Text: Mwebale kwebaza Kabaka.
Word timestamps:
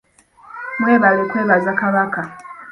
Mwebale 0.79 1.21
kwebaza 1.29 1.71
Kabaka. 1.79 2.21